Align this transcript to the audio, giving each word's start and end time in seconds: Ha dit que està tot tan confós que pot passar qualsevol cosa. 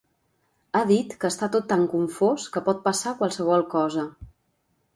Ha 0.77 0.79
dit 0.91 1.13
que 1.23 1.29
està 1.33 1.49
tot 1.57 1.67
tan 1.73 1.85
confós 1.93 2.47
que 2.57 2.65
pot 2.71 2.81
passar 2.89 3.15
qualsevol 3.23 3.69
cosa. 3.75 4.07